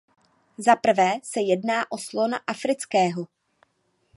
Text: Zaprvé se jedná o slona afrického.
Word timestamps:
Zaprvé 0.57 1.13
se 1.23 1.39
jedná 1.41 1.91
o 1.91 1.97
slona 1.97 2.37
afrického. 2.47 3.27